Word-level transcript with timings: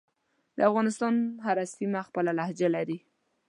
دافغانستان 0.59 1.15
هره 1.45 1.63
سیمه 1.75 2.01
خپله 2.07 2.31
لهجه 2.39 2.67
لری 2.75 2.97